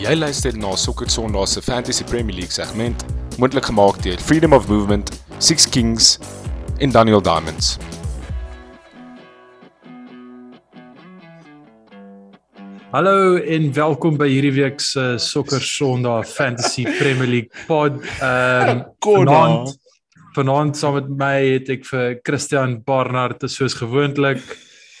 [0.00, 3.02] Jy luister na Sokker Sondag se Fantasy Premier League segment,
[3.36, 6.14] moontlik gemaak deur Freedom of Movement, Six Kings
[6.80, 7.74] en Daniel Diamonds.
[12.94, 17.98] Hallo en welkom by hierdie week se Sokker Sondag Fantasy Premier League pod.
[18.24, 19.74] Ehm vanaand
[20.38, 24.40] vanaand saam met my het ek vir Christian Barnard soos gewoonlik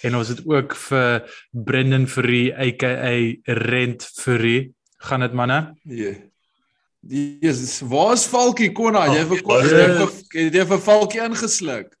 [0.04, 1.24] en ons het ook vir
[1.56, 2.92] Brendan Fourie aka
[3.64, 4.74] Rent Fourie
[5.06, 5.60] gaan dit manne?
[5.82, 6.12] Ja.
[7.00, 9.06] Jesus, waar's Falkie Konna?
[9.08, 11.94] Jy het jy vir Falkie ingesluk.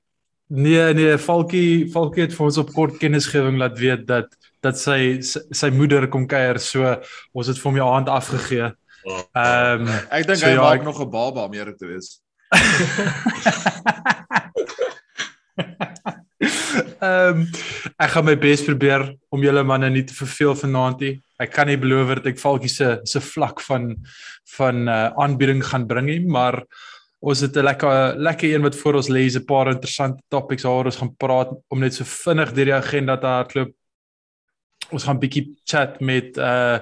[0.50, 4.28] Nee nee, Falkie Falkie het vir ons op kort kennisgewing laat weet dat
[4.60, 6.84] dat sy sy moeder kom kuier, so
[7.32, 8.68] ons het vir hom jou hand afgegee.
[9.08, 10.88] Ehm um, ek dink so hy ja, maak ek...
[10.90, 12.20] nog 'n baba om eerlik te wees.
[17.00, 17.46] Ehm um,
[17.96, 21.14] ek gaan my bes probeer om julle manne nie te verveel vanaand nie.
[21.40, 23.94] Ek kan nie beloof dat ek Falkie se se vlak van
[24.56, 26.64] van uh, aanbieding gaan bring nie, maar
[27.20, 30.90] ons het 'n lekker lekker een wat voor ons lê, 'n paar interessante topics waaroor
[30.92, 33.72] ons gaan praat om net so vinnig deur die agenda te hardloop.
[34.92, 36.78] Ons gaan 'n bietjie chat met uh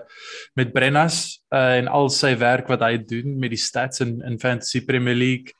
[0.54, 4.38] met Brennas uh, en al sy werk wat hy doen met die stats in in
[4.38, 5.52] Fantasy Premier League.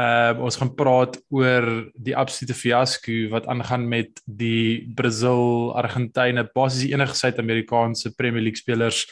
[0.00, 6.88] Uh ons gaan praat oor die absolute fiasco wat aangaan met die Brazil Argentyne basies
[6.88, 9.04] enige Suid-Amerikaanse Premier League spelers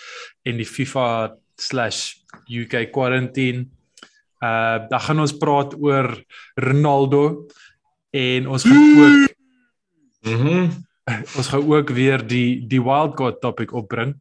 [0.42, 3.66] en die FIFA/UK quarantine.
[4.40, 6.16] Uh dan gaan ons praat oor
[6.56, 7.44] Ronaldo
[8.10, 9.36] en ons gaan ook
[10.20, 10.48] Mhm.
[10.48, 10.68] Mm
[11.36, 14.14] ons gaan ook weer die die wild card topic opbring.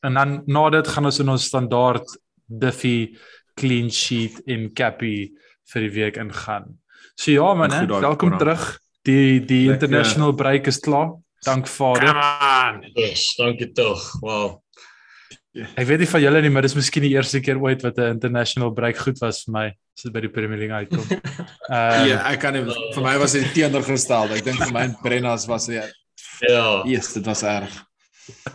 [0.00, 3.18] En dan na dit gaan ons in ons standaard Diffie
[3.54, 5.32] clean sheet en Cappy
[5.72, 6.78] vir die week ingaan.
[7.14, 8.78] So ja man, hè, welkom terug.
[9.08, 9.88] Die die Lekker.
[9.88, 11.14] international break is klaar.
[11.44, 12.16] Dank Vader.
[12.94, 14.02] Yes, dankie tog.
[14.20, 14.60] Wow.
[15.50, 18.16] Ek weet nie van julle nie, maar dis miskien die eerste keer ooit wat 'n
[18.16, 21.06] international break goed was vir my as dit by die Premier League uitkom.
[21.68, 24.30] Uh Ja, ek kan nie vir my was dit teenoorgestel.
[24.36, 25.88] Ek dink vir my Brennas was ja.
[26.46, 26.84] Ja.
[26.86, 27.72] Yes, dit was erg.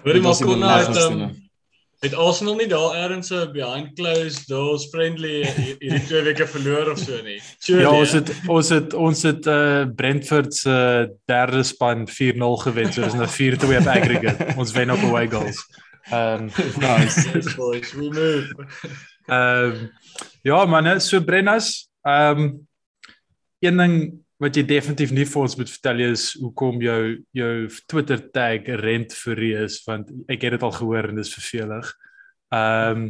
[0.04, 1.45] Hoorie maar kon uit um,
[2.06, 7.00] Het Arsenal nie daar ergens so behind closed doors friendly hierdie twee weke verloor of
[7.02, 7.40] so nie.
[7.58, 12.52] Sure, ja, ons het ons het ons het uh Brentford se uh, derde span 4-0
[12.66, 12.94] gewen.
[12.94, 14.52] So dis nou 4-2 op aggregate.
[14.62, 15.64] ons wen op away goals.
[16.14, 17.26] Um nice.
[17.34, 18.54] yes, boys, we move.
[19.26, 19.90] Um
[20.46, 22.68] ja man, so Brennas, um
[23.66, 27.02] een ding wat jy definitief nie vir ons moet vertel is hoekom jou
[27.36, 27.54] jou
[27.92, 31.94] Twitter tag rent vir is want ek het dit al gehoor en dit is vervelig.
[32.56, 33.08] Ehm um,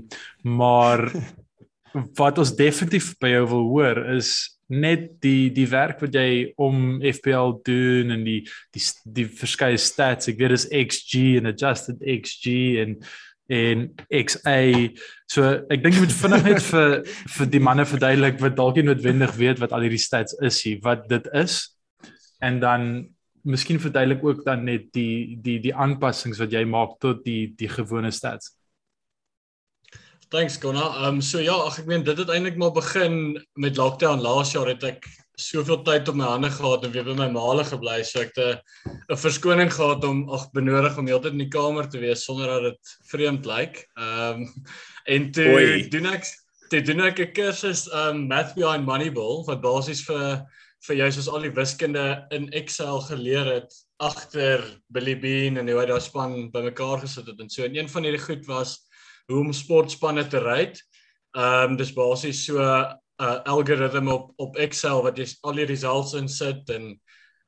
[0.58, 1.10] maar
[2.20, 4.36] wat ons definitief by jou wil hoor is
[4.68, 8.42] net die die werk wat jy om FPL doen en die
[8.74, 8.84] die
[9.18, 10.30] die verskeie stats.
[10.30, 12.98] Ek weet dis XG en adjusted XG en
[13.52, 14.60] en XA
[15.30, 16.96] so ek dink jy moet vinnig net vir
[17.38, 20.82] vir die manne verduidelik wat dalk nie noodwendig weet wat al hierdie stats is hier
[20.86, 21.60] wat dit is.
[22.42, 22.90] En dan
[23.46, 27.70] miskien verduidelik ook dan net die die die aanpassings wat jy maak tot die die
[27.70, 28.55] gewone stats
[30.32, 31.08] Thanks Gona.
[31.08, 34.72] Um so ja, ag ek meen dit het eintlik maar begin met lockdown laas jaar
[34.72, 35.06] het ek
[35.38, 38.64] soveel tyd op my hande gehad en weer by my maale gebly so ek het
[39.12, 42.74] 'n verskoning gehad om ag benodig om heeltyd in die kamer te wees sonder dat
[42.74, 43.86] dit vreemd lyk.
[43.98, 44.50] Um
[45.06, 45.90] en toe Oei.
[45.90, 46.26] doen ek
[46.72, 50.42] toe doen ek 'n kursus um Math Behind Moneyball wat basies vir
[50.88, 55.80] vir jou soos al die wiskunde in Excel geleer het agter Billy Bean en hoe
[55.80, 58.86] hy daai span bymekaar gesit het en so en een van hierdie goed was
[59.32, 60.74] hoe om sportspanne te ry.
[61.36, 65.66] Ehm um, dis basies so 'n uh, algoritme op op Excel wat jy al die
[65.66, 66.94] results insit en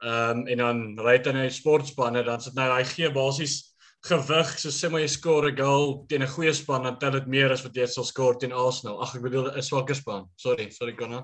[0.04, 3.77] ehm um, en dan ry dan jy sportspanne dan sit nou hy gee basies
[4.08, 7.28] gewig so sê maar jy score 'n goal teen 'n goeie span dan tel dit
[7.28, 9.02] meer as wat jy sal score teen Arsenal.
[9.02, 10.26] Ag ek bedoel 'n swakker span.
[10.36, 11.24] Sorry, sorry Connor.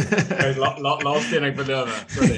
[0.62, 1.86] la, la, last teen ek bedoel.
[2.08, 2.36] Sorry.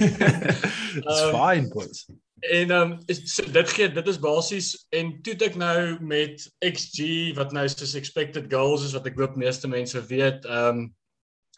[0.99, 2.07] It's um, fine boys.
[2.43, 7.37] En ehm um, so dit gee dit is basies en toe ek nou met XG
[7.39, 10.45] wat nou soos expected goals is wat ek hoop meeste mense weet.
[10.45, 10.91] Ehm um,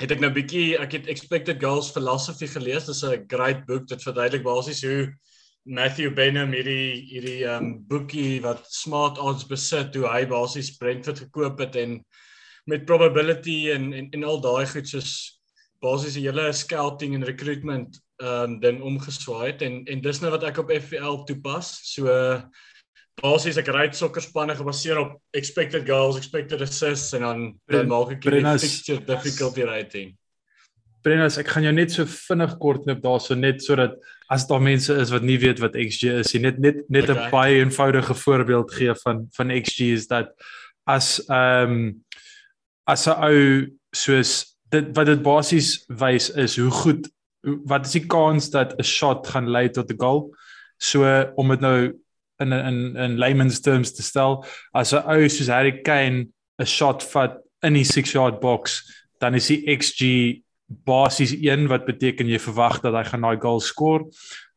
[0.03, 2.85] het ek nou bietjie ek het expected goals philosophy gelees.
[2.91, 5.09] Dis 'n great book dit verduidelik basies hoe
[5.65, 11.63] Matthew Benham hierdie hierdie um boekie wat smart odds besit hoe hy basies Brentford gekoop
[11.65, 12.03] het en
[12.69, 15.15] met probability en en, en al daai goed soos
[15.85, 20.45] basies die hele scouting en recruitment um ding omgeswaai het en en dis nou wat
[20.51, 21.73] ek op FPL toepas.
[21.95, 22.13] So
[23.23, 28.29] basies ek ry sokkerspanne gebaseer op expected goals, expected assists en dan dan maak ek
[28.29, 30.13] die fixture difficulty rating.
[31.05, 33.99] Brennas, ek gaan jou net so vinnig kort knip daarso net sodat
[34.33, 37.17] as daar mense is wat nie weet wat XG is nie, net net net 'n
[37.17, 37.31] okay.
[37.31, 40.33] baie eenvoudige voorbeeld gee van van XG is dat
[40.87, 42.05] as ehm um,
[42.87, 43.41] as 'n ou
[43.93, 47.09] soos dit wat dit basies wys is hoe goed
[47.45, 50.35] wat is die kans dat 'n shot gaan lei tot 'n goal?
[50.79, 51.05] So
[51.37, 51.93] om dit nou
[52.41, 56.29] in in in layman's terms te stel, as 'n ou soos Harry Kane
[56.59, 58.83] 'n shot vat in die 6-yard box,
[59.21, 60.44] dan is die XG
[60.87, 64.05] basies 1 wat beteken jy verwag dat hy gaan daai goal skoor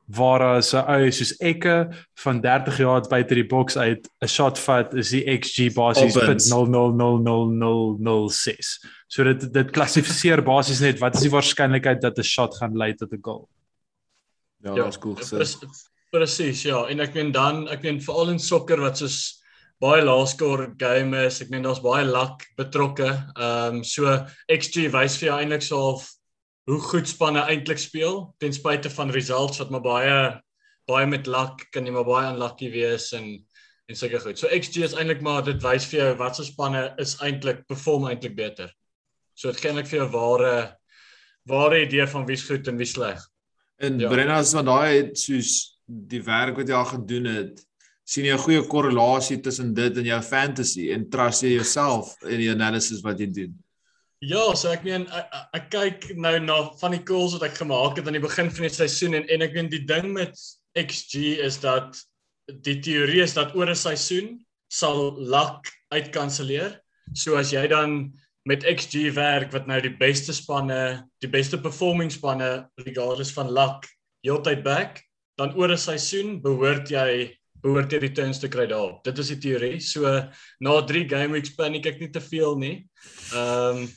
[0.10, 1.90] waar as 'n ou soos Ekke
[2.24, 6.50] van 30 jaar buite die boks uit 'n shot vat is die XG basies Opens.
[6.50, 8.80] 0.000006.
[9.08, 12.94] So dit dit klassifiseer basies net wat is die waarskynlikheid dat 'n shot gaan lei
[12.94, 13.48] tot 'n goal.
[14.64, 15.36] Ja, Ja, daar's cool gesê.
[15.38, 15.60] Pres-
[16.12, 19.42] Presies, ja, en ek meen dan, ek meen veral in sokker wat soos
[19.84, 23.12] baie lae-score game is, ek meen daar's baie luck betrokke.
[23.38, 24.10] Ehm um, so
[24.50, 26.08] XG wys vir jou eintlik so half
[26.68, 30.18] hoe goed spanne eintlik speel ten spyte van results wat maar baie
[30.88, 33.38] baie met luck kan jy maar baie unlucky wees en
[33.88, 34.40] en sulke goed.
[34.40, 38.36] So XG is eintlik maar dit wys vir jou watse spanne is eintlik perform eintlik
[38.36, 38.74] beter.
[39.38, 40.56] So dit gee eintlik vir jou ware
[41.48, 43.22] ware idee van wie's goed en wie sleg.
[43.80, 44.08] En Ja.
[44.08, 44.14] ja.
[44.14, 47.64] Brenna as wat daai soos die werk wat jy al gedoen het,
[48.08, 52.40] sien jy 'n goeie korrelasie tussen dit en jou fantasy en trust jy jouself in
[52.40, 53.56] die analysis wat jy doen.
[54.22, 57.98] Ja, so ek meen ek, ek- kyk nou na van die calls wat ek gemaak
[57.98, 60.34] het aan die begin van die seisoen en en ek meen die ding met
[60.76, 62.00] XG is dat
[62.64, 64.40] die teorie is dat oor 'n seisoen
[64.72, 66.80] sal luck uitkanselleer.
[67.14, 68.14] So as jy dan
[68.46, 73.86] met XG werk wat nou die beste spanne, die beste performing spanne regardless van luck
[74.24, 75.04] heeltyd back,
[75.38, 77.36] dan oor 'n seisoen behoort jy
[77.68, 79.04] behoort jy returns te kry daarop.
[79.06, 79.78] Dit is die teorie.
[79.84, 80.10] So
[80.64, 82.76] na 3 game weeks paniek ek nie te veel nie.
[83.36, 83.88] Ehm um,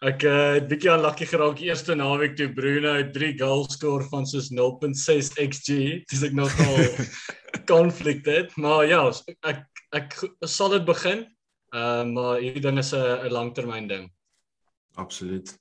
[0.00, 4.06] ek uh, het bietjie unlucky geraak die eerste naweek toe Bruno het 3 goals score
[4.08, 5.76] van soos 0.6 xG.
[6.08, 6.78] Dis ek nogal
[7.72, 9.02] conflicted, maar ja,
[9.44, 10.16] ek ek
[10.48, 11.26] sal dit begin.
[11.74, 14.08] Ehm uh, maar hierdie ding is 'n langtermyn ding.
[14.96, 15.52] Absoluut.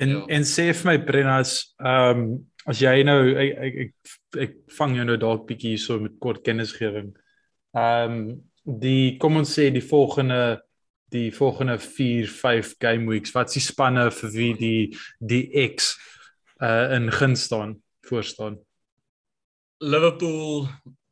[0.00, 0.20] En ja.
[0.26, 2.28] en sê vir my Brennas, ehm um,
[2.68, 3.92] as jy nou ek ek ek,
[4.44, 7.12] ek vang jou nou dalk bietjie so met kort kennisgewing.
[7.76, 8.22] Ehm um,
[8.64, 10.60] die kom ons sê die volgende
[11.10, 14.82] die volgende 4 5 game weeks, wat is die spanne vir wie die
[15.18, 15.94] die X
[16.62, 18.58] uh in guns staan, voor staan?
[19.80, 20.68] Liverpool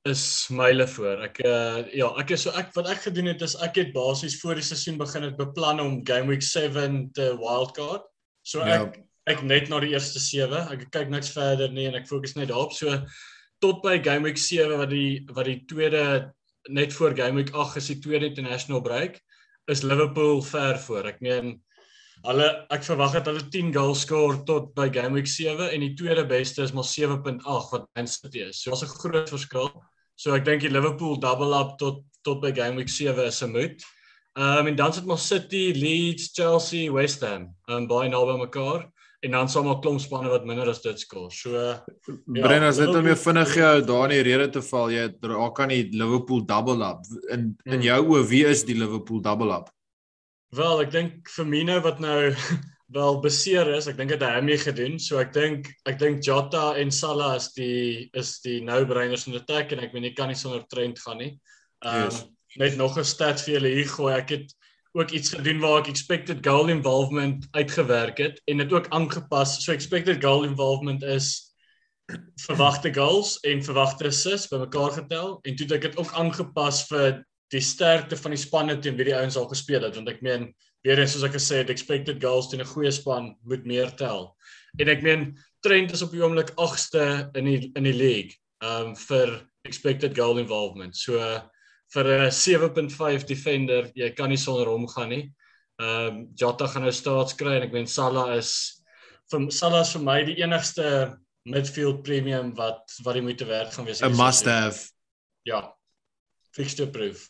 [0.09, 1.25] is myle voor.
[1.25, 4.39] Ek uh, ja, ek is so ek wat ek gedoen het is ek het basies
[4.43, 8.07] voor die seisoen begin het beplan om game week 7 te wildcard.
[8.43, 8.85] So Ja.
[9.29, 10.65] Ek net na die eerste 7.
[10.73, 12.73] Ek kyk niks verder nie en ek fokus net daarop.
[12.77, 12.95] So
[13.63, 16.33] tot by game week 7 wat die wat die tweede
[16.69, 19.19] net voor game week 8 is die tweede international break
[19.69, 21.09] is Liverpool ver voor.
[21.11, 21.57] Ek meen
[22.25, 25.95] hulle ek verwag dat hulle 10 goals score tot by game week 7 en die
[25.99, 28.63] tweede beste is maar 7.8 wat Man City is.
[28.63, 29.71] So daar's 'n groot verskil.
[30.17, 33.53] So ek dink die Liverpool double up tot tot by game week 7 is 'n
[33.53, 33.85] moet.
[34.39, 38.87] Ehm um, en dan sit maar City, Leeds, Chelsea, West Ham, um, baie naby mekaar
[39.27, 41.31] en dan sal maar klomp spanne wat minder as dit score.
[41.35, 44.91] So Ja, Brenna, as net om jou vinnig jou daar in die rede te val,
[44.95, 47.05] jy raak kan die Liverpool double up.
[47.33, 47.83] In in Hmm.
[47.83, 49.71] jou oë, wie is die Liverpool double up?
[50.55, 52.33] Wel, ek dink Firmino wat nou
[52.99, 54.99] wel beseer is, ek dink dit het hy mee gedoen.
[54.99, 59.73] So ek dink ek dink Jota en Salah is die is die no-brainers in attack
[59.73, 61.33] en ek weet jy kan nie sonder Trent gaan nie.
[61.85, 62.23] Ehm Yes.
[62.23, 64.15] um, net nog 'n stat vir julle hier gooi.
[64.17, 64.55] Ek het
[64.99, 69.59] ook iets gedoen waar ek expected goal involvement uitgewerk het en dit ook aangepas.
[69.63, 71.55] So expected goal involvement is
[72.47, 77.21] verwagte goals en verwagte assists bymekaar getel en toe het ek dit ook aangepas vir
[77.53, 80.49] die sterkte van die spanne teen wie die ouens al gespeel het want ek meen
[80.87, 84.35] weer eens soos ek gesê het expected goals teen 'n goeie span moet meer tel.
[84.79, 88.95] En ek meen Trent is op die oomblik 8ste in die in die league um
[88.97, 90.97] vir expected goal involvement.
[90.97, 91.43] So uh,
[91.95, 95.33] vir 'n 7.5 defender, jy kan nie sonder hom gaan nie.
[95.79, 98.83] Um Jota gaan nou staats kry en ek meen Salah is
[99.31, 101.19] vir Salah is vir my die enigste
[101.49, 104.03] midfield premium wat wat die moeite werd gaan wees.
[104.03, 104.63] 'n must seisoen.
[104.63, 104.91] have.
[105.45, 105.75] Ja.
[106.53, 107.29] Fixture proof.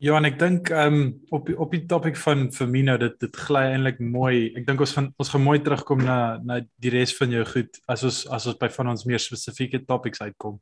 [0.00, 3.36] Ja, en ek dink ehm um, op die, op die topik van Firmino dit dit
[3.36, 4.52] gly eintlik mooi.
[4.56, 7.80] Ek dink ons gaan ons gaan mooi terugkom na na die res van jou goed
[7.86, 10.56] as ons as ons by van ons meer spesifieke topics uitkom.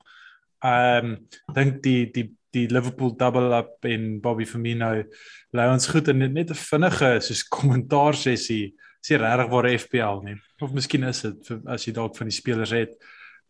[0.67, 1.15] Ehm um,
[1.55, 4.91] dink die die die Liverpool double up en Bobby Firmino
[5.53, 8.75] lei ons goed in net 'n vinnige soos kommentaar sessie.
[9.03, 10.37] Is regtig waar FPL nie.
[10.61, 12.97] Of miskien is dit vir- as jy dalk van die spelers het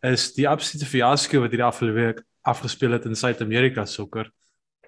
[0.03, 4.31] is die absolute fiasco wat hierdie afgelope week afgespeel het in Suid-Amerika sokker.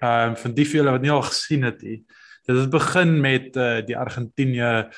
[0.01, 2.03] Ehm um, van die van julle wat nie al gesien het nie.
[2.47, 4.89] Dit het begin met uh, die Argentinië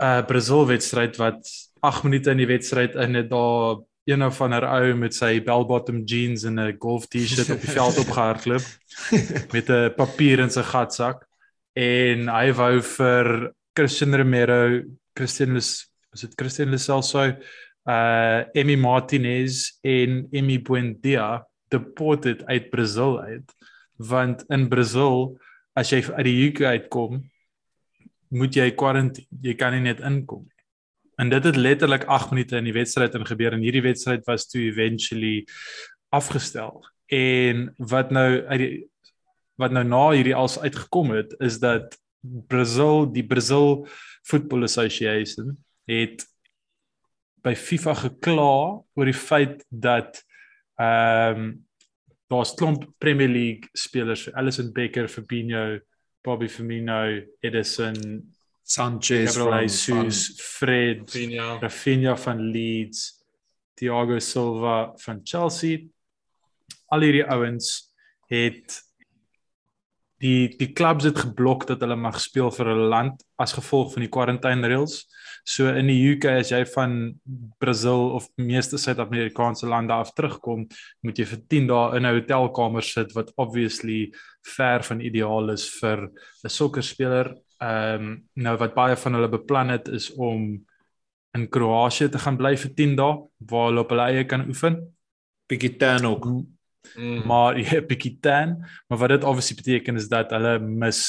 [0.00, 1.46] uh Brasil wedstryd wat
[1.80, 5.64] 8 minute in die wedstryd in het daar een of ander ou met sy bell
[5.64, 8.66] bottom jeans en 'n golf T-shirt op die veld opgehardloop
[9.54, 11.26] met 'n papier in sy gatsak
[11.74, 14.82] en hy wou vir Christian Romero,
[15.14, 17.22] Christian is is dit Christian Lesalso,
[17.86, 23.54] uh Emmy Martinez en Emmy Buendia deported uit Brazil uit.
[23.96, 25.38] Want in Brazil
[25.78, 27.22] as jy uit die UK uitkom
[28.30, 30.42] moet jy quarantine jy kan nie net inkom.
[30.44, 30.59] nie
[31.20, 33.52] en dit het letterlik 8 minute in die wedstryd in gebeur.
[33.52, 35.44] En hierdie wedstryd was toe eventually
[36.08, 36.80] afgestel.
[37.06, 38.72] En wat nou uit die
[39.60, 41.98] wat nou na hierdie als uitgekom het is dat
[42.48, 43.86] Brazil die Brazil
[44.24, 46.24] Football Association het
[47.44, 50.22] by FIFA gekla oor die feit dat
[50.80, 51.50] ehm um,
[52.30, 55.80] daar's klomp Premier League spelers, Alisson Becker, Fabinho,
[56.22, 57.96] Bobby Firmino, Edison,
[58.70, 61.58] Sanchez Gabriel Jesus, Fred, Rafinha.
[61.58, 63.24] Rafinha van Leeds,
[63.74, 65.88] Thiago Silva van Chelsea.
[66.94, 67.72] Al hierdie ouens
[68.30, 68.76] het
[70.22, 74.06] die die clubs het geblok dat hulle mag speel vir hulle land as gevolg van
[74.06, 75.00] die quarantine reels.
[75.42, 76.96] So in die UK as jy van
[77.58, 80.68] Brazil of meeste Suid-Amerikaanse lande af terugkom,
[81.02, 84.12] moet jy vir 10 dae in 'n hotelkamer sit wat obviously
[84.44, 86.06] ver van ideaal is vir
[86.44, 87.34] 'n sokkerspeler.
[87.60, 90.46] Ehm um, nou wat baie van hulle beplan het is om
[91.36, 93.18] in Kroasie te gaan bly vir 10 dae
[93.50, 94.80] waar hulle op hulle eie kan oefen.
[95.50, 96.26] bietjie tan ook.
[96.94, 97.26] Mm.
[97.26, 98.54] Maar jy het bietjie tan,
[98.88, 101.00] maar wat dit obviously beteken is dat hulle mis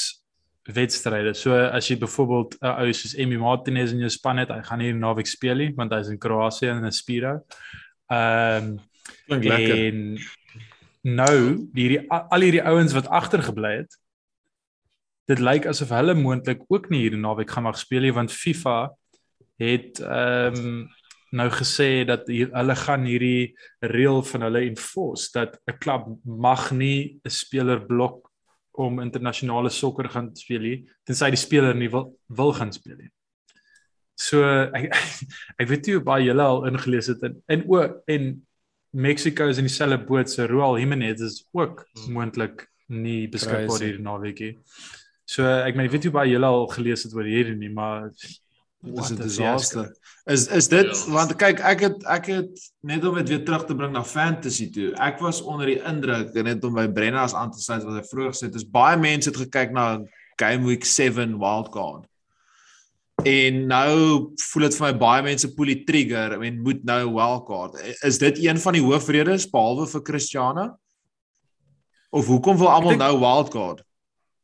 [0.62, 1.34] wedstryde.
[1.34, 4.78] So as jy byvoorbeeld 'n ou soos Emmy Martinez in jou span het, hy gaan
[4.78, 7.40] nie naweek speel nie want hy's in Kroasie en in Spiro.
[8.10, 8.78] Ehm um,
[9.26, 9.76] Klink lekker.
[9.86, 10.18] en
[11.02, 13.96] nou hierdie al hierdie ouens wat agtergebly het
[15.32, 18.76] dit lyk asof hulle moontlik ook nie hierdie naweek gaan mag speel nie want FIFA
[19.62, 20.82] het ehm um,
[21.32, 26.70] nou gesê dat hier, hulle gaan hierdie reël van hulle enforce dat 'n klub mag
[26.72, 28.28] nie 'n speler blok
[28.72, 33.10] om internasionale sokker gaan speel nie tensy die speler nie wil wil gaan speel nie.
[34.16, 34.44] So
[34.76, 34.92] ek
[35.58, 38.46] ek weet nie hoe baie julle al ingelees het en en o en
[38.92, 44.58] Mexico is in dieselfde boot so Raul Jimenez is ook moontlik nie beskikbaar hierdie naweekie.
[45.24, 48.10] So ek meen ek weet nie baie julle al gelees het oor hierdie nie, maar
[48.82, 49.92] Dis what 'n disaster.
[50.26, 51.12] Is is dit Ja.
[51.12, 54.70] want kyk ek het ek het net om dit weer terug te bring na fantasy
[54.70, 54.92] toe.
[54.98, 58.02] Ek was onder die indruk en net om by Brenna's aan te sluit wat hy
[58.02, 60.00] vroeër gesê het, is baie mense het gekyk na
[60.36, 62.06] Game Week 7 wildcard.
[63.24, 67.78] En nou voel dit vir my baie mense pull die trigger en moet nou wildcard.
[68.02, 70.78] Is dit een van die hoofredes behalwe vir Christiana?
[72.10, 73.84] Of hoekom wil almal nou wildcard?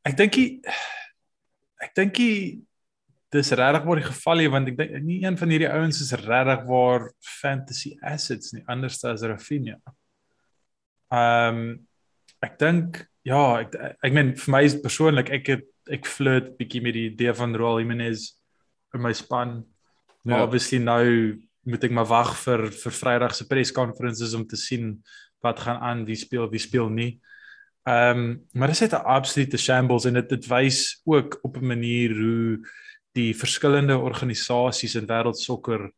[0.07, 0.49] Ek dink die
[1.83, 2.61] ek dink die
[3.35, 6.15] dis regtig waar die geval nie want ek dink nie een van hierdie ouens is
[6.23, 9.79] regtig waar fantasy assets nie anders as Rafinha.
[11.13, 11.69] Ehm um,
[12.45, 13.75] ek dink ja, ek
[14.05, 17.81] ek meen vir my persoonlik ek het ek flirt bietjie met die idee van Raul
[17.83, 18.29] Jimenez
[18.95, 19.65] in my span.
[20.25, 20.39] Maar Ja.
[20.39, 20.45] ja.
[20.45, 21.39] obviously nou
[21.69, 25.03] moet ek maar wag vir vir Vrydag se perskonferensies om te sien
[25.45, 27.21] wat gaan aan, wie speel, wie speel nie.
[27.89, 31.57] Ehm um, maar dit is net 'n absolute shambles en dit dit wys ook op
[31.57, 32.69] 'n manier hoe
[33.13, 35.91] die verskillende organisasies in wêreldsokker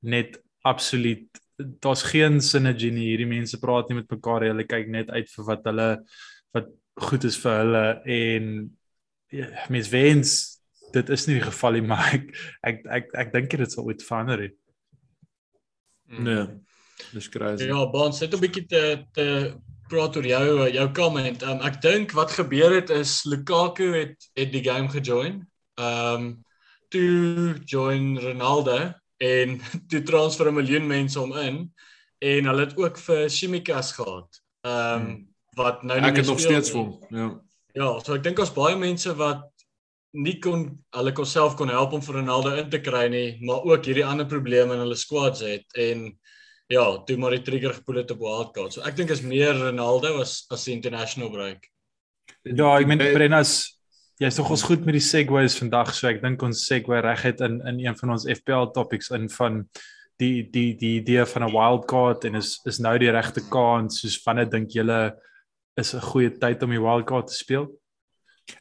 [0.00, 3.08] net absoluut daar's geen synergie nie.
[3.08, 4.52] Hierdie mense praat nie met mekaar nie.
[4.52, 5.88] Hulle kyk net uit vir wat hulle
[6.56, 6.70] wat
[7.00, 8.78] goed is vir hulle en
[9.30, 10.30] ja, mens wens
[10.92, 12.32] dit is nie die geval nie, maar ek
[12.66, 14.40] ek ek, ek dink dit sal ooit verander.
[14.40, 14.54] nie.
[16.18, 16.46] Nee.
[17.14, 17.64] Dis crazy.
[17.70, 19.26] Ja, Bons, net 'n bietjie te te
[19.90, 21.42] praat oor jou jou comment.
[21.42, 25.42] Um, ek dink wat gebeur het is Lukaku het het die game gejoin.
[25.80, 26.44] Um
[26.90, 28.92] toe join Ronaldo
[29.22, 31.72] en toe transfer 'n miljoen mense hom in
[32.20, 34.40] en hulle het ook vir Shimikas gehad.
[34.64, 35.26] Um Hmm.
[35.56, 36.98] wat nou nie Ek het meer nog speel steeds vir hom.
[37.10, 37.40] Ja.
[37.74, 39.46] Ja, so ek dink daar's baie mense wat
[40.12, 43.62] nie kon hulle kon self kon help om vir Ronaldo in te kry nie, maar
[43.62, 46.18] ook hierdie ander probleme in hulle squads het en
[46.70, 48.76] ja, toe maar die trigger gepoel het op wildcard.
[48.76, 51.66] So ek dink is meer Ronaldo as as die international break.
[52.46, 53.54] Ja, ek meen Brennas,
[54.22, 57.58] jy's tog ons goed met die segues vandag, so ek dink ons segue reguit in
[57.72, 59.64] in een van ons FPL topics in van
[60.20, 64.20] die die die idee van 'n wildcard en is is nou die regte kans soos
[64.24, 65.16] wanneer dink julle
[65.76, 67.66] is 'n goeie tyd om die wildcard te speel?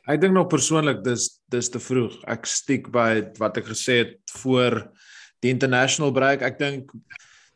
[0.07, 2.23] Ek dink nog persoonlik dis dis te vroeg.
[2.27, 4.89] Ek stiek by wat ek gesê het voor
[5.41, 6.41] die international break.
[6.41, 6.91] Ek dink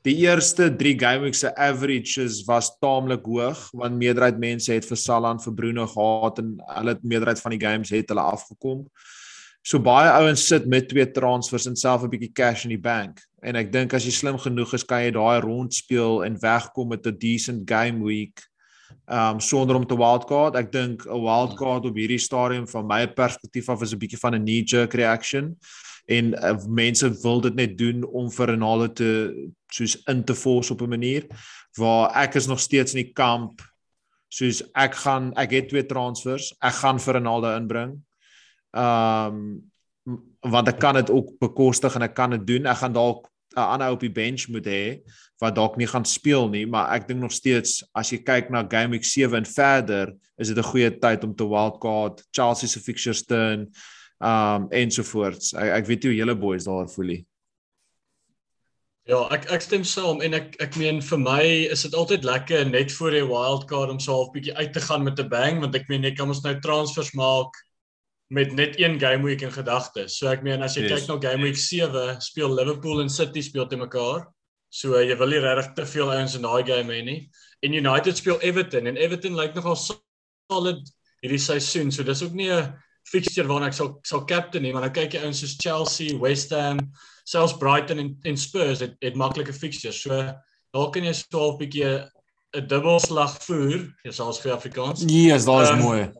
[0.03, 4.99] die eerste 3 game weeks se averages was taamlik hoog want meerderheid mense het vir
[4.99, 8.83] Salah en vir Bruno gehad en hulle het meerderheid van die games het hulle afgekom.
[9.63, 13.21] So baie ouens sit met twee transfers en self 'n bietjie cash in die bank.
[13.41, 16.89] En ek dink as jy slim genoeg is, kan jy daai rond speel en wegkom
[16.89, 18.43] met 'n decent game week
[19.07, 20.55] um sonder om te wildcard.
[20.55, 24.35] Ek dink 'n wildcard op hierdie stadium van my perspektief af is 'n bietjie van
[24.35, 25.57] 'n knee jerk reaction
[26.05, 29.11] en uh, mense wil dit net doen om vir Ronaldo te
[29.71, 31.27] soos in te force op 'n manier
[31.77, 33.61] waar ek is nog steeds in die kamp
[34.27, 38.01] soos ek gaan ek het twee transfers ek gaan vir Ronaldo inbring.
[38.73, 39.63] Um
[40.43, 42.65] want ek kan dit ook bekostig en ek kan dit doen.
[42.67, 45.01] Ek gaan dalk 'n ander op die bench moet hê
[45.39, 48.67] wat dalk nie gaan speel nie, maar ek dink nog steeds as jy kyk na
[48.69, 52.23] Game Week 7 en verder, is dit 'n goeie tyd om te wildcard.
[52.31, 53.71] Chelsea se fixtures turn
[54.23, 55.53] um ensovoorts.
[55.59, 57.21] Ek ek weet nie hoe julle boys daar voel nie.
[59.09, 61.43] Ja, ek ek stem saam en ek ek meen vir my
[61.75, 65.03] is dit altyd lekker net voor die wildcard om so 'n bietjie uit te gaan
[65.03, 67.51] met 'n bang want ek meen jy kan ons nou transfers maak
[68.29, 70.07] met net een game week in gedagte.
[70.07, 71.03] So ek meen as jy yes.
[71.03, 74.25] kyk na game week 7, speel Liverpool en City speel te mekaar.
[74.69, 77.29] So jy wil nie regtig te veel ouens in daai game hê nie.
[77.61, 80.81] En United speel Everton en Everton lyk nogal solid
[81.21, 81.91] hierdie seisoen.
[81.91, 82.73] So dis ook nie 'n
[83.09, 86.53] fixture waarna ek sal sal captain nie, maar nou kyk jy ouens soos Chelsea, West
[86.55, 86.79] Ham,
[87.29, 90.01] selfs Brighton en, en Spurs het het maklike fixtures.
[90.03, 90.23] So
[90.73, 91.93] daar kan jy so 'n bietjie
[92.53, 95.03] 'n dubbelslag voer, jy sal as vir Afrikaans.
[95.03, 96.11] Nee, yes, daar is um, mooi.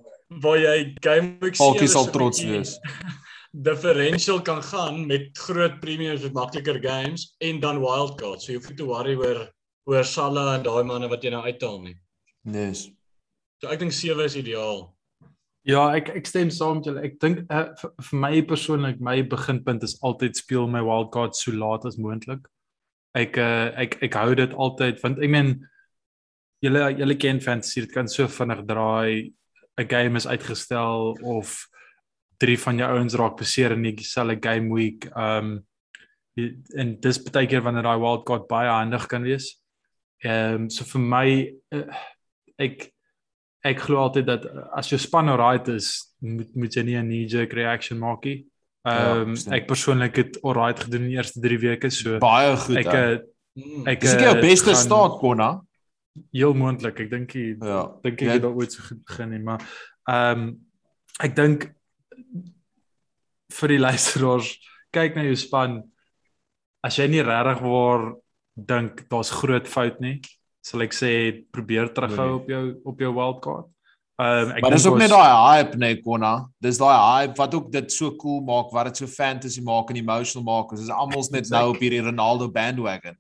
[0.42, 1.88] Waar jy game week sien.
[1.88, 2.80] sal trots wees.
[3.54, 8.46] differential kan gaan met groot premiums met makliker games en dan wildcards.
[8.46, 9.46] So jy hoef nie te worry oor
[9.86, 11.96] oor Salah en daai manne wat jy nou uithaal nie.
[12.50, 12.88] Nes.
[13.62, 14.88] So ek dink 7 is ideaal.
[15.64, 17.04] Ja, ek ek stem saam met julle.
[17.08, 21.86] Ek dink uh, vir, my persoonlik my beginpunt is altyd speel my wildcard so laat
[21.88, 22.44] as moontlik.
[23.16, 25.54] Ek uh, ek ek hou dit altyd want ek meen
[26.64, 29.32] julle julle ken fantasy, dit kan so vinnig draai.
[29.80, 31.56] 'n Game is uitgestel of
[32.38, 35.08] drie van jou ouens raak beseer in dieselfde game week.
[35.16, 35.64] Um
[36.36, 39.54] en dis baie keer wanneer daai wildcard baie handig kan wees.
[40.24, 41.28] Ehm um, so vir my
[41.72, 41.88] uh,
[42.60, 42.92] ek
[43.64, 47.08] ek glo altyd dat eh, as jou span alright is, moet moet jy nie 'n
[47.08, 48.46] knee jerk reaction maak nie.
[48.84, 52.20] Ja, ehm um, ja, ek persoonlik het alright gedoen in die eerste 3 weke so.
[52.20, 52.78] Baie goed.
[52.78, 53.06] Ek he.
[53.14, 55.62] Eh, ek Dis jou beste gaan, staat Konna.
[56.32, 57.00] Heel moontlik.
[57.00, 58.34] Ek dink jy ja, dink ek ja.
[58.34, 59.64] het ooit so goed begin nie, maar
[60.10, 60.60] ehm um,
[61.24, 61.72] ek dink
[63.54, 64.58] vir die luisteraars
[64.94, 65.82] kyk na jou span
[66.84, 68.14] as jy nie regtig waar
[68.54, 70.20] dink daar's groot fout nie
[70.64, 71.12] sal ek sê
[71.52, 73.70] probeer terughou op jou op jou wildcard.
[74.22, 75.02] Ehm um, ek Maar dis ook was...
[75.02, 76.34] net daai hype nee Konna.
[76.62, 80.00] Dis daai hype wat ook dit so cool maak, wat dit so fantasy maak en
[80.00, 80.72] emotional maak.
[80.72, 83.18] Ons is almal net nou op hierdie Ronaldo bandwagon.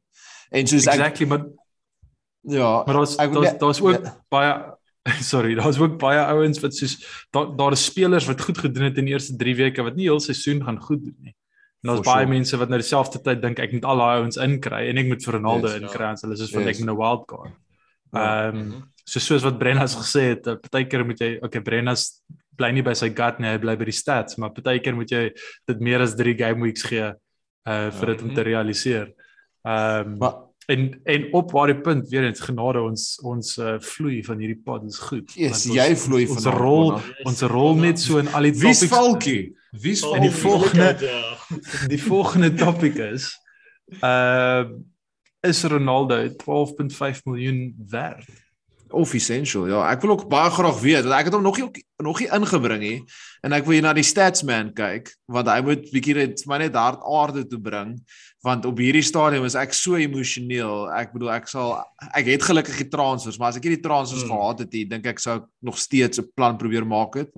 [0.53, 1.43] En soos ek Exactly, maar
[2.45, 4.15] ja, maar daar's daar's daar's ook ja.
[4.29, 4.53] baie
[5.33, 8.97] sorry, daar's ook baie ouens wat soos daar daar is spelers wat goed gedoen het
[8.97, 11.35] in die eerste 3 weke wat nie heel seisoen gaan goed doen nie.
[11.83, 12.31] En daar's baie sure.
[12.31, 15.25] mense wat nou dieselfde tyd dink ek moet al daai ouens inkry en ek moet
[15.25, 16.69] vir Ronaldo yes, inkry en hulle is soos van yes.
[16.71, 17.57] ek moet 'n wild card.
[18.13, 18.23] Ja.
[18.23, 22.23] Ehm um, so soos wat Brennas gesê het, partykeer moet jy okay Brennas
[22.55, 25.25] bly nie by sy gut nie, hy bly by die stats, maar partykeer moet jy
[25.67, 28.47] dit meer as 3 game weeks gee uh vir dit om te mhm.
[28.47, 29.11] realiseer.
[29.67, 30.33] Ehm um,
[30.71, 34.85] en en op waardie punt weer eens genade ons ons uh, vloei van hierdie pad
[34.87, 35.35] is goed.
[35.35, 36.93] Yes, ons, jy vloei van ons rol
[37.27, 38.85] ons rol net so in al die topics.
[38.85, 39.41] Wie's Falkie?
[39.81, 40.15] Wie's Falkie?
[40.15, 41.37] En die volgende ja.
[41.93, 43.31] die volgende topik is
[44.01, 44.65] uh
[45.43, 48.25] is Ronaldo 12.5 miljoen werd
[48.93, 49.67] of essential.
[49.67, 52.29] Ja, ek wil ook baie graag weet want ek het hom nog nie nog nie
[52.37, 52.99] ingebring nie
[53.43, 56.63] en ek wil hier na die stats man kyk want hy moet bietjie net maar
[56.63, 57.97] net hard aarde toe bring
[58.45, 60.89] want op hierdie stadium is ek so emosioneel.
[60.93, 61.77] Ek bedoel ek sal
[62.11, 64.33] ek het gelukkig die transfers, maar as ek hierdie transfers hmm.
[64.35, 67.31] gehad het, dink ek sou nog steeds 'n plan probeer maak het.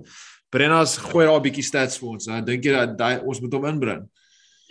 [0.56, 2.26] Brennas gooi daar 'n bietjie stats vir ons.
[2.48, 4.06] Dink jy dat die, ons moet hom inbring?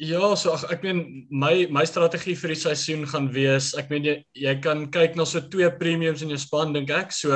[0.03, 4.03] Ja, so ag ek meen my my strategie vir die seisoen gaan wees, ek meen
[4.09, 7.13] jy jy kan kyk na so twee premiums in jou span dink ek.
[7.15, 7.31] So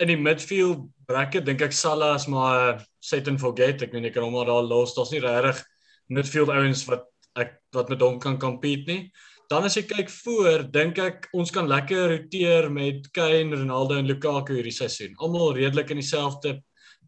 [0.00, 3.82] in die midfield bracket dink ek Salah is maar set and forget.
[3.82, 4.94] Ek meen jy kan hom maar daar los.
[4.96, 5.62] Daar's nie regtig
[6.10, 7.06] midfield ouens wat
[7.38, 9.12] ek wat met hom kan compete nie.
[9.50, 14.06] Dan as jy kyk voor, dink ek ons kan lekker roteer met Kane, Ronaldo en
[14.06, 15.14] Lukaku hierdie seisoen.
[15.18, 16.56] Almal redelik in dieselfde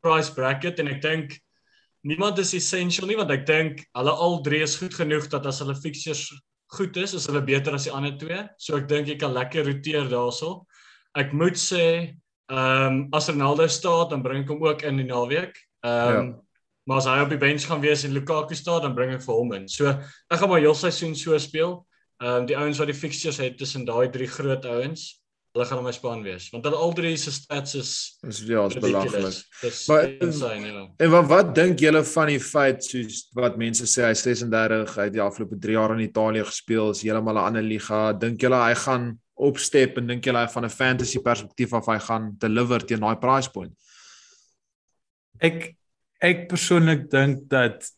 [0.03, 1.37] price bracket en ek dink
[2.03, 5.63] niemand is essential nie want ek dink hulle al drie is goed genoeg dat as
[5.63, 6.29] hulle fixtures
[6.73, 8.41] goed is, is hulle beter as die ander twee.
[8.61, 10.63] So ek dink jy kan lekker roteer daaroor.
[11.21, 11.85] Ek moet sê,
[12.53, 15.59] ehm um, as Ronaldo staan, dan bring ek hom ook in die naweek.
[15.85, 16.41] Ehm um, ja.
[16.91, 19.37] Maar as hy op die bench gaan wees en Lukaku staan, dan bring ek vir
[19.39, 19.69] hom in.
[19.71, 21.77] So ek gaan maar heel seisoen so speel.
[22.23, 25.22] Ehm um, die ouens wat die fixtures het tussen daai drie groot ouens,
[25.53, 27.91] hulle gaan op my span wees want hulle al drie se stats is
[28.29, 29.41] is ja, is belaglik.
[29.89, 30.85] Maar insane, ja.
[30.97, 35.09] En wat wat dink julle van die feit soos wat mense sê hy 36, hy
[35.11, 38.01] het die afgelope 3 jaar in Italië gespeel, is heeltemal 'n ander liga.
[38.13, 42.33] Dink julle hy gaan opstep en dink julle van 'n fantasy perspektief af hy gaan
[42.39, 43.73] deliver teen daai price point?
[45.39, 45.77] Ek
[46.21, 47.91] ek persoonlik dink dat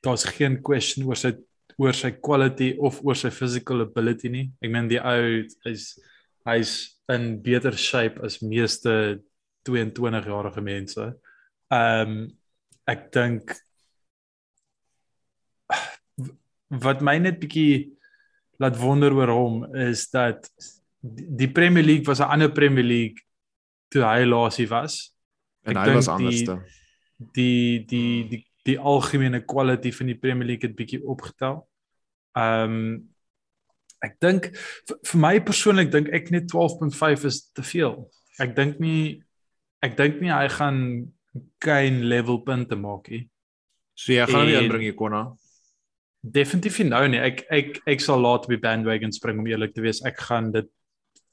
[0.00, 1.34] daar's geen question oor sy
[1.76, 4.50] oor sy quality of oor sy physical ability nie.
[4.62, 5.98] Ek meen die ou hy's
[6.44, 9.20] hy's in beter shape as meeste
[9.68, 11.08] 22 jarige mense.
[11.70, 12.28] Ehm um,
[12.90, 13.52] ek dink
[16.84, 17.90] wat my net bietjie
[18.62, 20.48] laat wonder oor hom is dat
[21.00, 23.20] die Premier League was 'n ander Premier League
[23.90, 25.14] toe hy laasie was.
[25.64, 26.54] En Ek hy was die- anderste.
[27.34, 31.66] Die die die die algemene kwaliteit van die Premier League het bietjie opgetel.
[32.36, 33.08] Ehm um,
[34.04, 34.50] ek dink
[34.88, 37.98] vir, vir my persoonlik dink ek net 12.5 is te veel.
[38.40, 39.22] Ek dink nie
[39.84, 40.80] ek dink nie hy gaan
[41.62, 43.26] geen level punte maak nie.
[43.94, 45.24] So jy gaan hom nie inbring hier Konna.
[46.20, 47.20] Definitief nou nie.
[47.20, 50.02] Ek ek ek sal laat op die bandwagon spring om eerlik te wees.
[50.04, 50.68] Ek gaan dit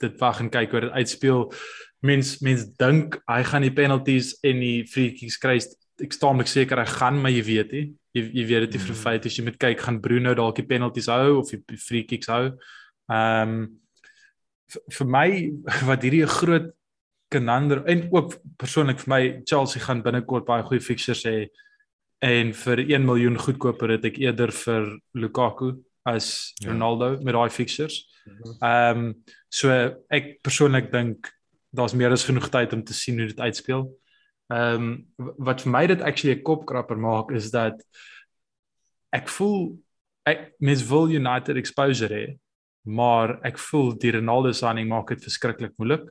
[0.01, 1.47] dit wag en kyk hoe dit uitspeel.
[2.05, 5.57] Mens mens dink hy gaan die penalties en die free kicks kry.
[6.03, 7.85] Ek staamlik seker hy gaan, maar jy weet nie.
[8.17, 10.55] Jy jy weet dit nie vir 'n feit as jy moet kyk gaan Bruno dalk
[10.55, 12.57] die penalties hou of die free kicks hou.
[13.09, 13.67] Ehm um,
[14.91, 15.29] vir my
[15.87, 16.73] wat hierdie 'n groot
[17.31, 21.47] kanander en ook persoonlik vir my Chelsea gaan binnekort baie goeie fixtures hê
[22.23, 25.75] en vir 1 miljoen goedkoper het ek eerder vir Lukaku
[26.05, 26.71] as Ja.
[26.71, 28.07] Ronaldo met daai fixtures.
[28.61, 29.15] Ehm um,
[29.49, 29.69] so
[30.09, 31.31] ek persoonlik dink
[31.73, 33.87] daar's meer as genoeg tyd om te sien hoe dit uitspeel.
[34.47, 34.83] Ehm
[35.17, 37.81] um, wat vir my dit actually 'n kopkrapper maak is dat
[39.11, 39.77] ek voel
[40.25, 42.37] ek mens wil United exposure hê,
[42.83, 46.07] maar ek voel die Ronaldo signing maak dit verskriklik moeilik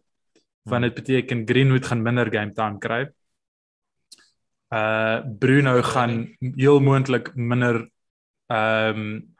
[0.67, 3.07] want dit beteken Greenwood gaan minder game time kry.
[4.75, 7.89] Uh Bruno gaan heel moontlik minder
[8.47, 9.35] ehm um,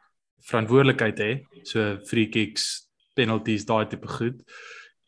[0.47, 1.31] verantwoordelikheid hê,
[1.63, 4.43] so free kicks, penalties, daai tipe goed.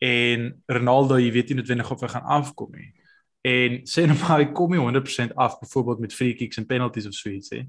[0.03, 2.89] En Ronaldo, jy weet nie noodwendig of hy gaan afkom nie.
[3.47, 7.07] En sê nou maar hy kom nie 100% af byvoorbeeld met free kicks en penalties
[7.07, 7.63] of so iets hè.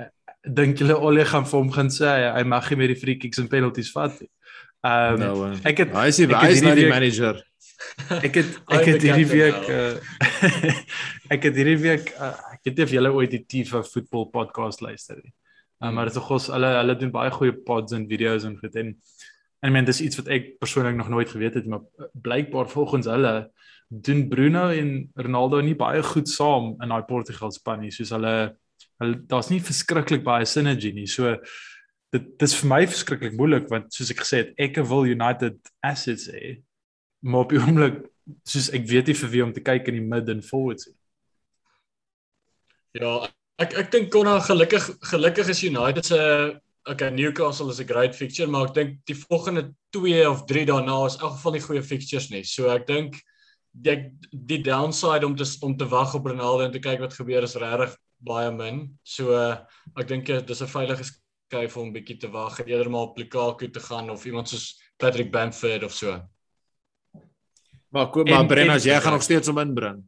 [0.00, 0.08] Uh,
[0.42, 3.38] Dink julle Ole gaan vir hom gaan sê hy, mag nie meer die free kicks
[3.42, 4.30] en penalties vat nie.
[4.80, 7.42] Ehm um, Nou, eh, ek het hy is die, hy is nou die week- manager.
[8.26, 9.94] Ek het I'm ek het hierdie week uh,
[11.32, 14.82] ek het hierdie week uh, ek weet nie of julle ooit die Tifa voetbal podcast
[14.84, 15.30] luister nie.
[15.30, 15.36] Uh,
[15.80, 15.94] Hmm.
[15.96, 18.90] maar dit is gous hulle hulle doen baie goeie pods en video's en goed en
[18.90, 22.68] en ek meen dis iets wat ek persoonlik nog nooit geweet het maar uh, blykbaar
[22.68, 23.32] volgens hulle
[23.90, 28.34] doen Bruno en Ronaldo nie baie goed saam in daai Portugal span nie soos hulle
[29.02, 31.08] hulle daar's nie verskriklik baie synergy nie.
[31.10, 31.34] So
[32.14, 36.28] dit dis vir my verskriklik moeilik want soos ek gesê het ek wil United assets
[36.30, 36.60] hê
[37.20, 37.98] maar op die oomblik
[38.46, 40.96] soos ek weet nie vir wie om te kyk in die mid en forwards nie.
[43.00, 43.14] Ja,
[43.62, 46.20] ek ek dink Konna gelukkig gelukkig is United se
[46.88, 51.06] okay Newcastle is 'n great fixture, maar ek dink die volgende 2 of 3 daarna
[51.06, 52.42] is in elk geval nie goeie fixtures nie.
[52.44, 53.20] So ek dink
[53.72, 57.42] die die downside om te om te wag op Ronaldo en te kyk wat gebeur
[57.42, 58.98] is regtig baie min.
[59.02, 59.32] So
[59.96, 63.00] ek dink eh, dis 'n veilige skuif om 'n bietjie te wag en eerder maar
[63.10, 66.20] op Lukaku te gaan of iemand soos Patrick Bamford of so.
[67.90, 70.04] Maar kom maar Brenna, en- jy gaan nog steeds hom inbring.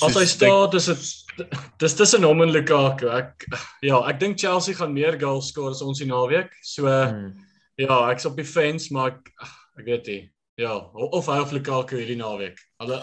[0.00, 3.08] As hy soos- staat is dit dis tussen hom en Lukaku.
[3.08, 3.46] Ek
[3.82, 6.50] ja, ek dink Chelsea gaan meer goals skoor as ons die naweek.
[6.62, 7.34] So Hmm.
[7.76, 9.30] ja, ek's op die fence, maar ek
[9.78, 10.30] ek weet nie.
[10.56, 12.56] Ja, of hy of Lukaku hierdie naweek.
[12.80, 13.02] Hulle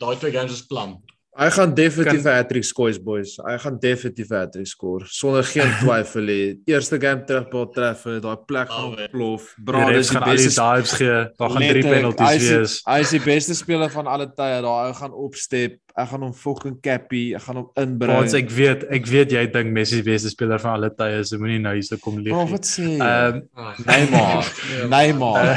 [0.00, 0.94] daai twee games is plan.
[1.34, 3.34] Hy gaan definitief 'n hattrick skoor, boys.
[3.44, 6.62] Hy gaan definitief 'n hattrick skoor sonder geen twyfel nie.
[6.64, 9.10] Eerste game terugbal treffer, daai plek gaan Alweer.
[9.10, 9.50] ontplof.
[9.58, 11.18] Die Bra, refs dis die gaan al die beste dives gee.
[11.36, 12.80] Daar gaan drie penalties is wees.
[12.88, 14.62] Hy is die beste speler van alle tye.
[14.64, 15.76] Daai ou gaan opstep.
[15.94, 17.20] Ek gaan hom fucking cappy.
[17.38, 18.16] Ek gaan hom inbring.
[18.18, 21.20] Want ek weet ek weet jy dink Messi is die beste speler van alle tye,
[21.22, 22.34] so moenie nou hierso kom lieg.
[22.34, 22.52] Oh, nie.
[22.56, 22.96] wat sê jy?
[22.98, 24.50] Ehm Ah, Neymar.
[24.94, 25.52] Neymar.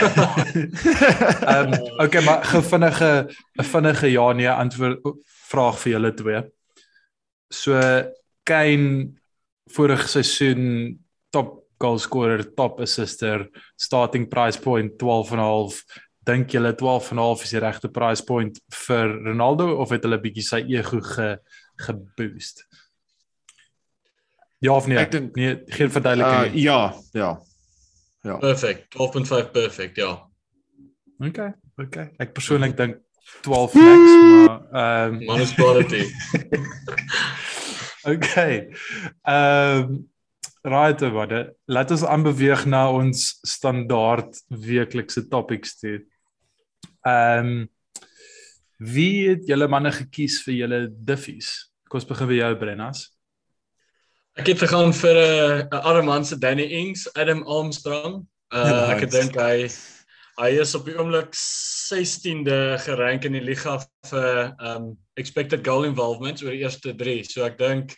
[1.53, 1.73] Ehm
[2.05, 3.09] okay, maar gevinnige
[3.57, 5.01] 'n vinnige ja nee antwoord
[5.49, 6.43] vraag vir julle twee.
[7.49, 7.73] So
[8.45, 9.13] Kane
[9.73, 10.99] vorige seisoen
[11.33, 15.81] top goal scorer, top assister, starting price point 12.5.
[16.27, 20.59] Dink julle 12.5 is die regte price point vir Ronaldo of het hulle bietjie sy
[20.75, 21.29] ego ge
[21.85, 22.65] geboost?
[24.65, 24.97] Ja of nee?
[24.97, 26.63] Ek dink- nee, geen verduideliking Uh, nie.
[26.65, 27.37] ja,
[28.23, 28.37] ja.
[28.41, 28.89] perfect.
[28.97, 30.15] 12.5 perfect, ja.
[31.23, 32.09] Okay, okay.
[32.19, 32.97] Ek persoonlik dink
[33.45, 34.11] 12 max,
[34.47, 36.03] maar ehm Man is quality.
[38.07, 38.69] Okay.
[39.27, 40.09] Ehm um,
[40.63, 41.33] right wat.
[41.65, 45.97] Laat ons aanbeweeg na ons standaard weeklikse topics toe.
[47.07, 47.67] Ehm um,
[48.77, 51.47] wie het julle manne gekies vir julle diffies?
[51.89, 53.07] Kom ons begin by jou Brennas.
[54.37, 58.27] Ek het gegaan vir 'n uh, arme man se Danny Ings, Adam Armstrong.
[58.53, 59.15] Uh, ek Nice.
[59.15, 59.69] dink hy
[60.37, 63.79] hy is op die oomblik 16de gerank in die liga
[64.11, 67.23] vir um expected goal involvement oor die eerste 3.
[67.25, 67.95] So ek dink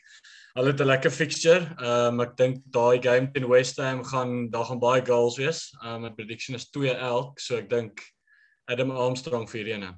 [0.55, 1.75] hulle het 'n lekker fixture.
[1.81, 5.73] Um ek dink daai game teen West Ham gaan daar gaan baie goals wees.
[5.83, 7.99] Um my prediction is 2 elk, so ek dink
[8.69, 9.91] Adam Armstrong vir hierdie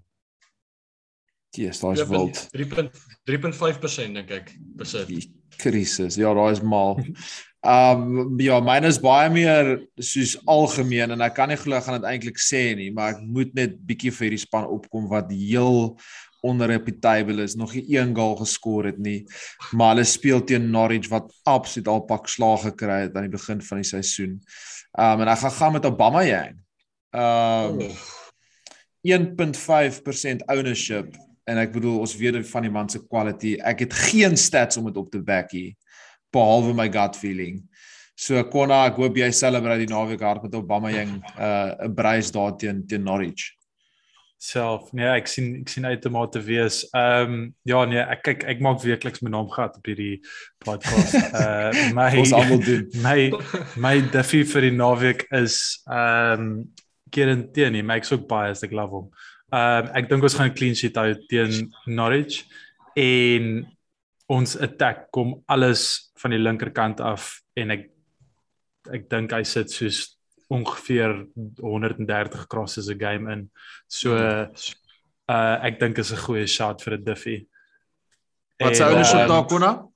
[1.51, 2.37] Jesus, daai's wild.
[2.55, 5.09] 3.3.5% dink ek besit.
[5.09, 5.25] Die
[5.59, 6.15] krisis.
[6.19, 7.01] Ja, daai is mal.
[7.61, 12.07] Um ja, myne is baie meer soos algemeen en ek kan nie glo gaan dit
[12.09, 15.91] eintlik sê nie, maar ek moet net bietjie vir hierdie span opkom wat heel
[16.41, 19.19] onreputable is, nog nie een goal geskor het nie.
[19.77, 23.61] Maar hulle speel teen Norwich wat absoluut al pak slaag gekry het aan die begin
[23.67, 24.39] van die seisoen.
[24.97, 26.57] Um en ek gaan gaan met Obama Yang.
[27.11, 27.85] Um
[29.07, 31.15] 1.5% ownership
[31.49, 33.55] en ek bedoel ons weet van die man se quality.
[33.65, 35.73] Ek het geen stats om dit op te back hier
[36.31, 37.63] behalwe my gut feeling.
[38.15, 42.31] So Konna, ek hoop jy celebrate die naweek hard met Obama Yang uh 'n brace
[42.31, 43.51] daar teen teen Norwich.
[44.41, 44.89] self.
[44.97, 46.81] Nee, ek sien ek sien uit om daar te wees.
[46.97, 50.21] Ehm um, ja nee, ek kyk ek maak weekliks my naam gehad op hierdie
[50.65, 51.13] podcast.
[51.29, 52.87] Uh my Ons almal doen.
[53.05, 53.29] my
[53.77, 56.55] my defie vir die naweek is ehm um,
[57.11, 59.09] Kieran Tierney, my ek's ook biased, ek love hom.
[59.51, 62.45] Ehm um, ek dink ons gaan 'n clean sheet hou teen Norwich
[62.95, 63.67] en
[64.31, 67.89] ons attack kom alles van die linkerkant af en ek
[68.91, 70.17] ek dink hy sit soos
[70.49, 71.27] ongeveer
[71.61, 73.49] 130 crosses 'n game in.
[73.87, 77.47] So uh ek dink is 'n goeie shot vir 'n Diffie.
[78.59, 79.87] Wat se En, ownership ehm, daar Konna?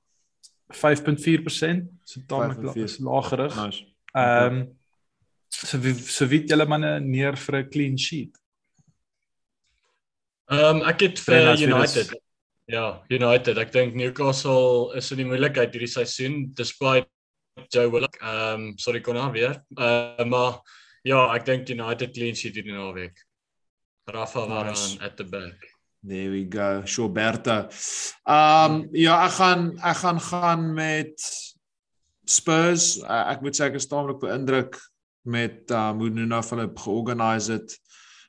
[0.72, 2.84] 5.4%, so tamelik la- 5.4.
[2.84, 3.56] is lagerig.
[3.56, 3.84] Nice.
[4.14, 4.75] Ehm um,
[5.48, 8.36] so wie so wie het julle manne neer vir 'n clean sheet?
[10.50, 12.14] Ehm um, ek het vir United.
[12.66, 13.58] Ja, United.
[13.58, 17.06] Ek dink Newcastle is in die moeilikheid hierdie seisoen despite
[17.72, 18.18] Joe Willock.
[18.22, 19.62] Ehm um, sorry Konna weer.
[19.78, 20.60] Uh, maar
[21.02, 23.18] ja, ek dink United clean sheet hierdie naweek.
[24.06, 24.98] Rafa Varane Nice.
[25.00, 25.66] at the back.
[26.02, 26.82] There we go.
[26.86, 27.66] Shoberta.
[28.26, 31.22] Um ja, ek gaan ek gaan gaan met
[32.26, 33.00] Spurs.
[33.02, 34.78] Uh, ek moet sê ek is taamlik beïndruk
[35.26, 37.76] met hoe Nuno Philip georganiseer het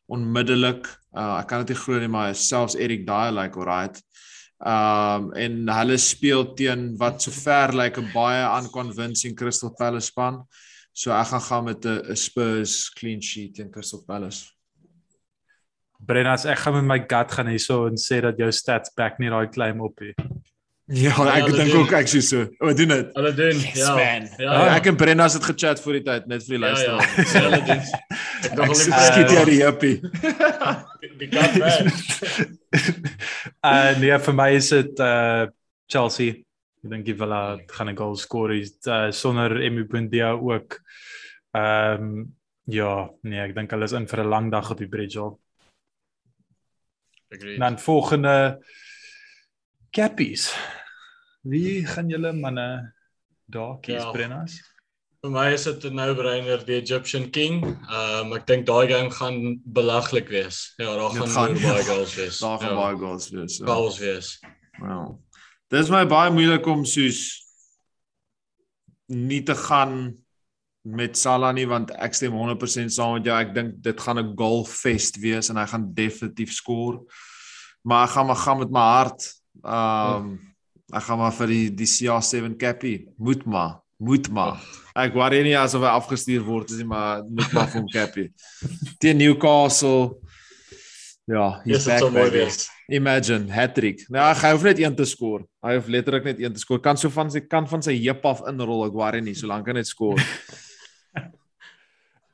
[0.07, 0.87] onmiddellik.
[1.11, 4.01] Uh ek kan dit nie glo nie, maar selfs Eric Dyer lyk like, alright.
[4.57, 10.43] Um en hulle speel teen wat sover lyk like 'n baie unconvincing Crystal Palace span.
[10.93, 14.53] So ek gaan gaan met 'n Spurs clean sheet teen Crystal Palace.
[15.99, 19.29] Brennas, ek gaan met my gut gaan hierso en sê dat jou stats back nie
[19.29, 20.13] daai claim op nie.
[20.87, 22.45] Ja, ek hulle dink ook ek sê so.
[22.63, 23.07] O, doen dit.
[23.17, 23.57] Hulle doen.
[23.59, 23.95] Yes, ja.
[23.97, 24.27] man.
[24.39, 24.75] Ja, Ja, ja.
[24.77, 26.95] ek en Brenna het gechat voor die tyd net vir die Ja, ja.
[26.95, 27.81] Ja, hulle doen.
[27.81, 29.95] Ek Ek hulle sk- skiet jy die hippie.
[31.19, 31.91] Die gat man.
[33.67, 35.47] uh nee, vir my is dit uh
[35.91, 36.39] Chelsea.
[36.85, 40.79] Ek dink Villa gaan 'n goal skoor uh, sonder Emi Buendia ook.
[41.51, 42.35] Ehm um,
[42.67, 45.35] ja, nee, ek dink hulle is in vir 'n lang dag op die bridge al.
[47.33, 47.59] Agreed.
[47.59, 48.63] Dan volgende
[49.97, 50.51] Cappies.
[51.47, 52.93] Wie gaan julle manne
[53.49, 54.11] daar kies, Ja.
[54.13, 54.59] Brennas?
[55.23, 57.63] Vir my is dit 'n no-brainer die Egyptian King.
[57.65, 60.73] Ehm um, ek dink daai game gaan belaglik wees.
[60.77, 62.37] Ja, daar gaan, gaan- gaan baie goals wees.
[62.45, 63.57] Daar gaan ja, baie goals wees.
[63.57, 63.65] Ja.
[63.65, 64.39] goals wees.
[64.79, 65.23] Wel.
[65.69, 67.43] Dit is my baie moeilik om soos
[69.07, 70.15] nie te gaan
[70.83, 73.39] met Salah nie want ek stem 100% saam met jou.
[73.39, 77.01] Ek dink dit gaan 'n goalfest wees en hy gaan definitief skoor.
[77.83, 79.33] Maar ek gaan maar gaan met my hart.
[79.63, 80.37] Um
[80.87, 82.93] ek gaan maar vir die die CR7 cappy.
[83.19, 84.61] Moet maar, moet maar.
[84.97, 88.29] Ek worry nie asof hy afgestuur word nie, maar moet maar vir hom cappy.
[89.03, 90.15] Teen Newcastle.
[91.27, 91.99] Ja, he's dit back.
[91.99, 92.69] sou mooi wees.
[92.87, 94.05] Imagine hattrick.
[94.13, 95.43] Nou hy hoef net een te skoor.
[95.65, 96.79] Hy hoef letterlik net een te skoor.
[96.79, 99.75] Kan so van sy kant van sy heup af inrol, ek worry nie, solank hy
[99.81, 100.21] net skoor.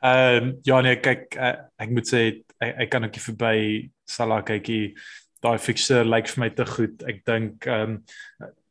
[0.04, 2.22] Ehm um, ja nee, kyk uh, ek moet sê
[2.60, 3.58] ek, ek kan ook nie verby
[4.04, 4.98] Salah kykie.
[5.44, 7.04] Daai fixture lyk vir my te goed.
[7.08, 8.04] Ek dink ehm um,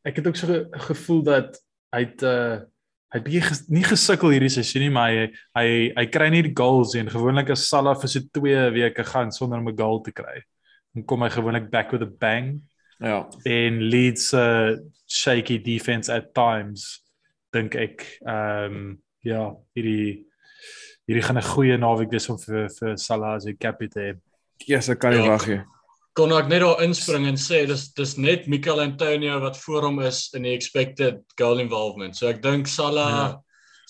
[0.05, 1.59] ek het ook so ge gevoel dat
[1.95, 2.57] hy het uh,
[3.13, 6.41] hy het bietjie ges, nie gesukkel hierdie seisoen nie, maar hy hy hy kry nie
[6.43, 6.95] die goals.
[6.99, 10.41] En gewoonlik as Salah vir so 2 weke gaan sonder om 'n goal te kry,
[10.95, 12.61] dan kom hy gewoonlik back with a bang
[12.99, 13.27] Ja.
[13.45, 17.03] en Leeds uh, shaky defense at times
[17.51, 20.25] dink ek ehm um, ja hierdie
[21.07, 24.21] hierdie gaan 'n goeie naweek wees om vir vir Salah as 'n kaptein.
[24.67, 25.29] Yes, ek kan nie Ja.
[25.29, 25.61] wag nie.
[26.13, 29.99] Kon ek net daar inspring en sê dis dis net Mikel Antonio wat voor hom
[30.05, 32.15] is in die expected goal involvement.
[32.15, 33.39] So ek dink Salah Ja.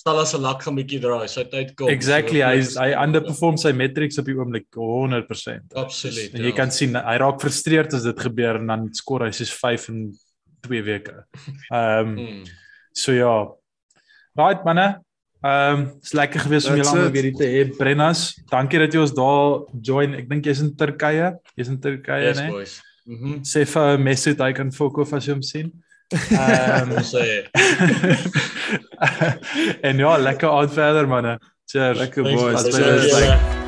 [0.04, 1.30] Salah se lak gaan bietjie draai.
[1.32, 1.88] Sy tyd kom.
[1.88, 5.72] Exactly, So, hy is- hy underperform sy metrics op die oomblik 100%.
[5.76, 6.34] Absoluut.
[6.36, 6.56] En jy ja.
[6.56, 10.12] kan sien hy raak frustreerd as dit gebeur en dan skor hy soos 5 in
[10.68, 11.24] 2 weke.
[11.72, 12.44] Ehm um, Hmm.
[12.94, 13.48] so ja.
[14.36, 15.00] Right manne,
[15.44, 17.64] Ehm um, is lekker gewees om julle almal weer hier te hê.
[17.78, 20.14] Brennas, dankie dat jy ons daar join.
[20.16, 21.34] Ek dink jy's in Turkye.
[21.60, 22.48] Jy's in Turkye, Yes né?
[22.50, 22.78] boys.
[23.06, 23.42] Mhm.
[23.44, 25.72] Sê vir Mesut hy kan fok of as jy hom sien.
[26.14, 27.44] Ehm Ons sê
[29.90, 31.36] en ja, lekker aand verder manne.
[31.68, 31.98] Cheers.
[32.00, 32.54] Lekker thanks, boys.
[32.54, 32.66] boys.
[32.66, 33.14] As by Cheers.
[33.20, 33.63] like